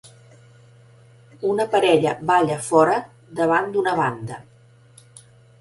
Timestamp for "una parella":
1.49-2.15